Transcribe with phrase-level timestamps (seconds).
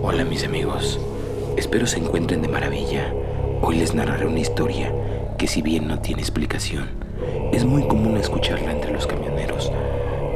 [0.00, 1.00] Hola mis amigos,
[1.56, 3.12] espero se encuentren de maravilla.
[3.62, 4.92] Hoy les narraré una historia
[5.36, 6.86] que si bien no tiene explicación,
[7.52, 9.72] es muy común escucharla entre los camioneros.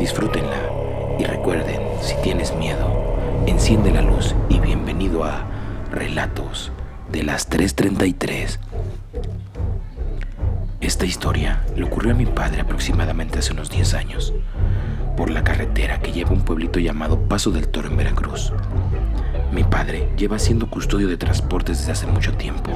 [0.01, 2.89] Disfrútenla y recuerden, si tienes miedo,
[3.47, 5.47] enciende la luz y bienvenido a
[5.93, 6.73] Relatos
[7.13, 8.59] de las 333.
[10.81, 14.35] Esta historia le ocurrió a mi padre aproximadamente hace unos 10 años,
[15.17, 18.53] por la carretera que lleva un pueblito llamado Paso del Toro en Veracruz.
[19.53, 22.73] Mi padre lleva siendo custodio de transportes desde hace mucho tiempo.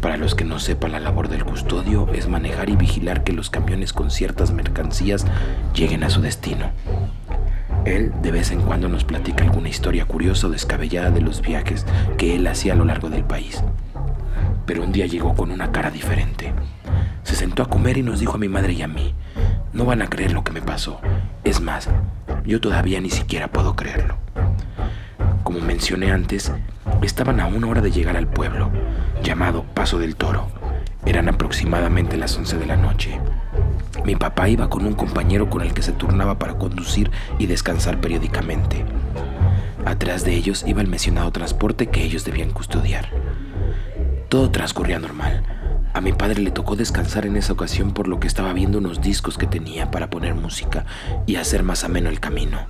[0.00, 3.50] Para los que no sepan, la labor del custodio es manejar y vigilar que los
[3.50, 5.26] camiones con ciertas mercancías
[5.74, 6.70] lleguen a su destino.
[7.84, 11.84] Él de vez en cuando nos platica alguna historia curiosa o descabellada de los viajes
[12.16, 13.62] que él hacía a lo largo del país.
[14.64, 16.54] Pero un día llegó con una cara diferente.
[17.24, 19.14] Se sentó a comer y nos dijo a mi madre y a mí,
[19.74, 20.98] no van a creer lo que me pasó.
[21.44, 21.90] Es más,
[22.46, 24.29] yo todavía ni siquiera puedo creerlo.
[25.50, 26.52] Como mencioné antes,
[27.02, 28.70] estaban a una hora de llegar al pueblo,
[29.20, 30.46] llamado Paso del Toro.
[31.04, 33.20] Eran aproximadamente las 11 de la noche.
[34.04, 38.00] Mi papá iba con un compañero con el que se turnaba para conducir y descansar
[38.00, 38.84] periódicamente.
[39.84, 43.08] Atrás de ellos iba el mencionado transporte que ellos debían custodiar.
[44.28, 45.42] Todo transcurría normal.
[45.94, 49.00] A mi padre le tocó descansar en esa ocasión por lo que estaba viendo unos
[49.00, 50.86] discos que tenía para poner música
[51.26, 52.68] y hacer más ameno el camino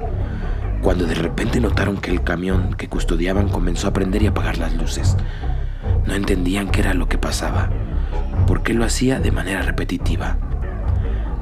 [0.82, 4.74] cuando de repente notaron que el camión que custodiaban comenzó a prender y apagar las
[4.74, 5.16] luces.
[6.06, 7.70] No entendían qué era lo que pasaba,
[8.46, 10.38] por qué lo hacía de manera repetitiva,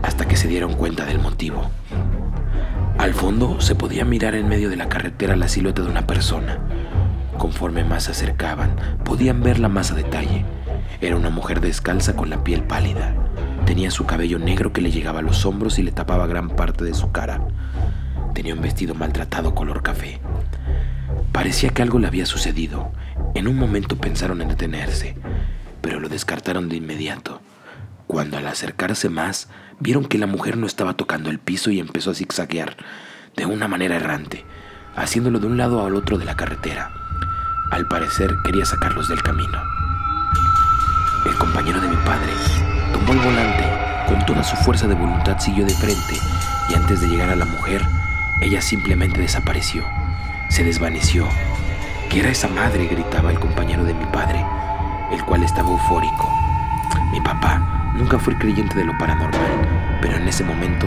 [0.02, 1.70] hasta que se dieron cuenta del motivo.
[2.98, 6.58] Al fondo se podía mirar en medio de la carretera la silueta de una persona.
[7.38, 10.44] Conforme más se acercaban, podían verla más a detalle.
[11.00, 13.14] Era una mujer descalza con la piel pálida.
[13.66, 16.84] Tenía su cabello negro que le llegaba a los hombros y le tapaba gran parte
[16.84, 17.40] de su cara.
[18.38, 20.20] Tenía un vestido maltratado color café.
[21.32, 22.92] Parecía que algo le había sucedido.
[23.34, 25.16] En un momento pensaron en detenerse,
[25.80, 27.42] pero lo descartaron de inmediato.
[28.06, 29.48] Cuando al acercarse más,
[29.80, 32.76] vieron que la mujer no estaba tocando el piso y empezó a zigzaguear
[33.34, 34.44] de una manera errante,
[34.94, 36.92] haciéndolo de un lado al otro de la carretera.
[37.72, 39.60] Al parecer quería sacarlos del camino.
[41.26, 42.30] El compañero de mi padre
[42.92, 43.64] tomó el volante,
[44.06, 46.14] con toda su fuerza de voluntad siguió de frente
[46.70, 47.82] y antes de llegar a la mujer,
[48.40, 49.84] ella simplemente desapareció,
[50.48, 51.28] se desvaneció.
[52.08, 52.86] ¿Qué era esa madre?
[52.86, 54.44] gritaba el compañero de mi padre,
[55.10, 56.30] el cual estaba eufórico.
[57.10, 60.86] Mi papá nunca fue creyente de lo paranormal, pero en ese momento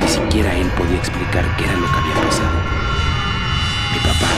[0.00, 2.58] ni siquiera él podía explicar qué era lo que había pasado.
[3.92, 4.28] Mi papá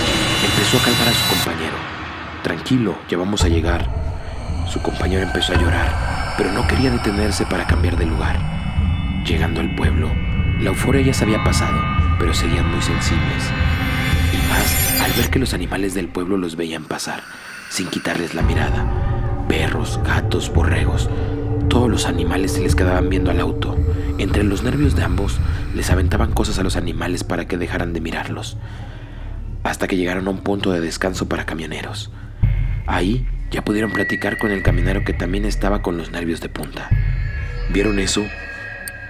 [0.44, 1.76] empezó a calmar a su compañero.
[2.44, 3.84] Tranquilo, ya vamos a llegar.
[4.68, 8.38] Su compañero empezó a llorar, pero no quería detenerse para cambiar de lugar.
[9.24, 10.08] Llegando al pueblo,
[10.60, 13.50] la euforia ya se había pasado pero seguían muy sensibles.
[14.32, 17.22] Y más al ver que los animales del pueblo los veían pasar,
[17.68, 18.84] sin quitarles la mirada.
[19.48, 21.08] Perros, gatos, borregos,
[21.68, 23.76] todos los animales se les quedaban viendo al auto.
[24.18, 25.38] Entre los nervios de ambos,
[25.74, 28.56] les aventaban cosas a los animales para que dejaran de mirarlos.
[29.64, 32.12] Hasta que llegaron a un punto de descanso para camioneros.
[32.86, 36.90] Ahí ya pudieron platicar con el camionero que también estaba con los nervios de punta.
[37.70, 38.22] ¿Vieron eso?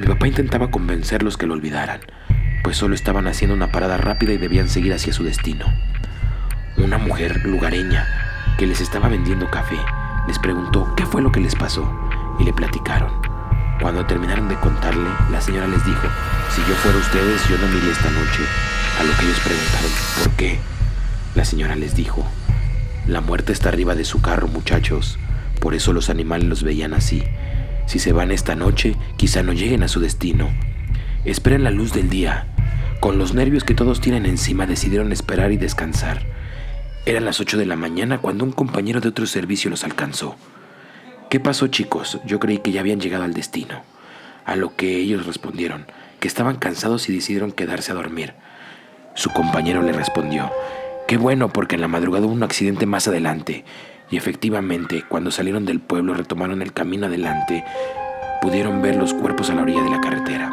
[0.00, 2.00] Mi papá intentaba convencerlos que lo olvidaran,
[2.64, 5.66] pues solo estaban haciendo una parada rápida y debían seguir hacia su destino.
[6.78, 8.08] Una mujer lugareña
[8.58, 9.76] que les estaba vendiendo café
[10.26, 11.86] les preguntó qué fue lo que les pasó
[12.40, 13.12] y le platicaron.
[13.82, 16.08] Cuando terminaron de contarle, la señora les dijo,
[16.54, 18.42] si yo fuera ustedes, yo no me iría esta noche.
[18.98, 19.90] A lo que ellos preguntaron,
[20.22, 20.58] ¿por qué?
[21.34, 22.24] La señora les dijo,
[23.06, 25.18] la muerte está arriba de su carro, muchachos.
[25.60, 27.22] Por eso los animales los veían así.
[27.84, 30.48] Si se van esta noche, quizá no lleguen a su destino.
[31.26, 32.46] Esperen la luz del día.
[33.04, 36.22] Con los nervios que todos tienen encima decidieron esperar y descansar.
[37.04, 40.36] Eran las 8 de la mañana cuando un compañero de otro servicio los alcanzó.
[41.28, 42.18] ¿Qué pasó chicos?
[42.24, 43.82] Yo creí que ya habían llegado al destino.
[44.46, 45.84] A lo que ellos respondieron,
[46.18, 48.32] que estaban cansados y decidieron quedarse a dormir.
[49.12, 50.50] Su compañero le respondió,
[51.06, 53.66] qué bueno porque en la madrugada hubo un accidente más adelante.
[54.10, 57.66] Y efectivamente, cuando salieron del pueblo retomaron el camino adelante,
[58.40, 60.50] pudieron ver los cuerpos a la orilla de la carretera,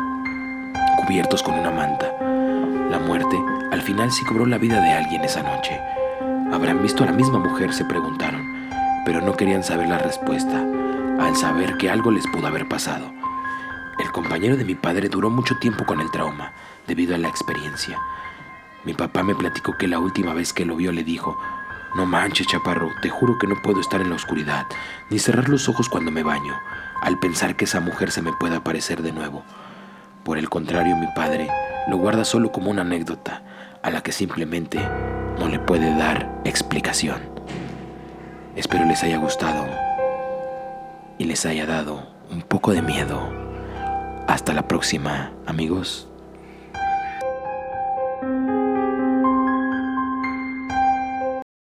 [0.97, 2.30] cubiertos con una manta.
[2.91, 3.41] La muerte
[3.71, 5.79] al final sí cobró la vida de alguien esa noche.
[6.51, 7.73] ¿Habrán visto a la misma mujer?
[7.73, 8.45] se preguntaron,
[9.05, 10.61] pero no querían saber la respuesta,
[11.21, 13.09] al saber que algo les pudo haber pasado.
[13.97, 16.51] El compañero de mi padre duró mucho tiempo con el trauma,
[16.85, 17.97] debido a la experiencia.
[18.83, 21.39] Mi papá me platicó que la última vez que lo vio le dijo,
[21.95, 24.67] no manches, chaparro, te juro que no puedo estar en la oscuridad,
[25.09, 26.59] ni cerrar los ojos cuando me baño,
[26.99, 29.45] al pensar que esa mujer se me pueda aparecer de nuevo.
[30.25, 31.47] Por el contrario, mi padre
[31.87, 33.41] lo guarda solo como una anécdota
[33.81, 34.79] a la que simplemente
[35.39, 37.19] no le puede dar explicación.
[38.55, 39.65] Espero les haya gustado
[41.17, 43.21] y les haya dado un poco de miedo.
[44.27, 46.10] Hasta la próxima, amigos.